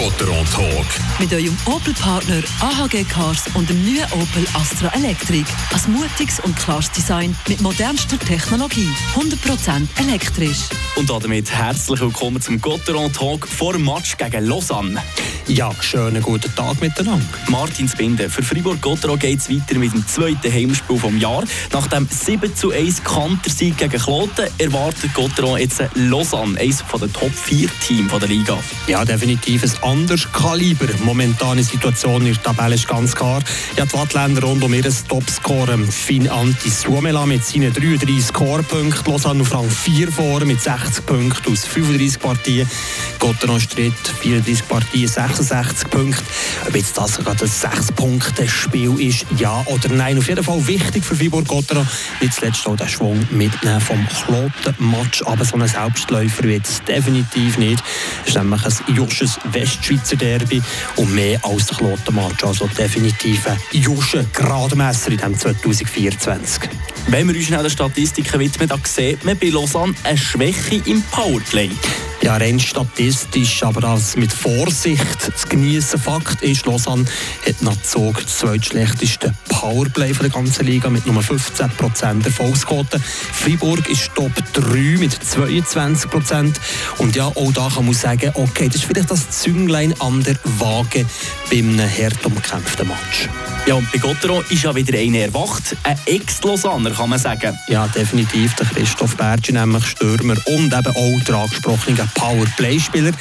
[0.00, 0.86] Gotteron Talk.
[1.18, 5.44] Mit eurem Opel-Partner AHG Cars und dem neuen Opel Astra Electric.
[5.74, 8.88] Ein mutiges und klares Design mit modernster Technologie.
[9.14, 10.70] 100% elektrisch.
[10.96, 15.02] Und damit herzlich willkommen zum Gotteron Talk vor dem Match gegen Lausanne.
[15.46, 17.26] Ja, schönen guten Tag miteinander.
[17.48, 21.44] Martin Spinde, für Fribourg-Gotteron geht es weiter mit dem zweiten Heimspiel vom Jahr.
[21.72, 27.34] Nach dem 7 zu 1 Kantersieg gegen Kloten erwartet Gotteron jetzt Lausanne, eines der Top
[27.34, 28.56] 4 Teams der Liga.
[28.86, 30.86] Ja, definitiv ein anderes Kaliber.
[31.02, 33.42] Momentane Situation in der Tabelle ist ganz klar.
[33.76, 39.12] Ja, die Wattländer rund um ihren Topscorer Finn Anti Suomela mit seinen 33 Scorepunkten.
[39.12, 42.70] Lausanne auf Rang 4 vor mit 60 Punkten aus 35 Partien.
[43.18, 46.22] Gotteron stritt 34 Partien, 66 Punkte.
[46.68, 50.18] Ob jetzt das sogar das 6-Punkte-Spiel ist, ja oder nein.
[50.18, 51.86] Auf jeden Fall wichtig für Fribourg-Gotteron.
[52.20, 55.22] Nicht zuletzt auch den Schwung mitnehmen vom Kloten-Match.
[55.26, 57.82] Aber so ein Selbstläufer wird es definitiv nicht.
[58.22, 59.38] Es ist nämlich ein Jusches
[59.80, 60.62] Westschweizer Derby
[60.96, 62.44] und mehr als der Kloten-Match.
[62.44, 66.68] Also definitiv ein Jusche Gradmesser in diesem 2024.
[67.06, 71.02] Wenn wir uns schnell den Statistiken widmen, dann sieht man bei Lausanne eine Schwäche im
[71.10, 71.70] Powerplay.
[72.22, 75.98] Ja, rein statistisch, aber als mit Vorsicht zu genießen.
[75.98, 77.06] Fakt ist, Lausanne
[77.46, 83.00] hat nach Zug das zweitschlechteste Powerplay der ganzen Liga mit nur 15% Erfolgsquote.
[83.00, 86.54] Freiburg ist Top 3 mit 22%.
[86.98, 90.36] Und ja, auch da kann man sagen, okay, das ist vielleicht das Zünglein an der
[90.58, 91.06] Waage
[91.50, 93.28] bei einem hart umkämpften Match.
[93.66, 95.76] Ja, und bei Gottero ist ja wieder einer erwacht.
[95.84, 97.56] Ein Ex-Lausanner, kann man sagen.
[97.68, 98.54] Ja, definitiv.
[98.54, 103.12] Der Christoph Bergi, nämlich Stürmer und eben auch der angesprochene Powerplay-Spieler.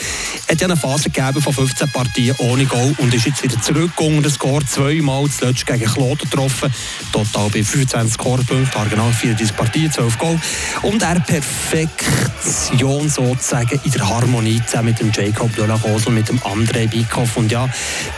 [0.48, 3.62] Er hat ja eine Phase gegeben von 15 Partien ohne Goal und ist jetzt wieder
[3.62, 4.22] zurückgegangen.
[4.22, 6.74] Der Score zweimal zuletzt gegen Kloten getroffen.
[7.12, 10.40] Total bei 25 Scorepunkten, genau 34 Partien, 12 Goal.
[10.82, 16.88] Und er Perfektion sozusagen in der Harmonie zusammen mit dem Jacob und mit dem André
[16.88, 17.38] Bikoff.
[17.38, 17.70] Und ja,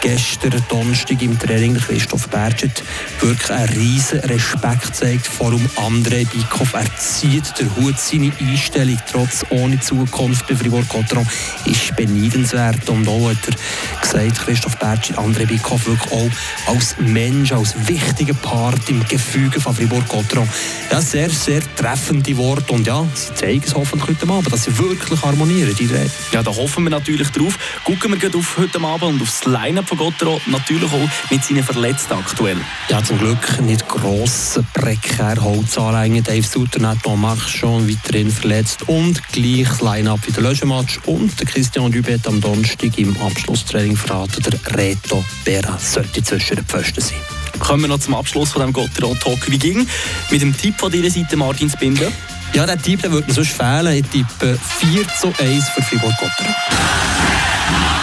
[0.02, 2.84] gestern Donnerstag im Training, Christoph Berget
[3.20, 6.74] wirklich einen riesen Respekt zeigt vor dem André Bikoff.
[6.74, 11.28] Er zieht der Hut seine Einstellung trotz ohne Zukunft bei Fribourg-Gotteron
[11.66, 12.88] ist beneidenswert.
[12.90, 18.34] Und auch hat er gesagt, Christoph Berget, André Bikoff wirklich auch als Mensch, als wichtiger
[18.34, 20.48] Part im Gefüge von Fribourg-Gotteron.
[20.92, 22.74] Ja, sehr, sehr treffende Worte.
[22.74, 26.10] Und ja, sie zeigen es hoffentlich heute Abend, dass sie wirklich harmonieren, die drei.
[26.32, 27.58] Ja, da hoffen wir natürlich drauf.
[27.84, 32.14] Gucken wir auf heute Abend und aufs Line-Up von Gottero, natürlich auch mit seinen Verletzten
[32.14, 32.58] aktuell.
[32.90, 36.24] Ja, zum Glück nicht grosse, prekär Holzanlängen.
[36.24, 36.80] Dave Sutter,
[37.22, 42.28] Mach schon weiterhin verletzt und gleich das Line-Up wie der Löschematch und der Christian Dubet
[42.28, 47.20] am Donnerstag im Abschlusstraining verraten, der Reto Bera sollte zwischen den Pfosten sein.
[47.60, 49.50] Kommen wir noch zum Abschluss von dem Gottero Talk.
[49.50, 49.88] Wie ging
[50.30, 52.12] mit dem Tipp von deiner Seite, Martin Spinde?
[52.54, 53.96] Ja, der Tipp der würde mir sonst fehlen.
[53.96, 56.56] Ich tippe 4 zu 1 für Fribourg-Gotteron.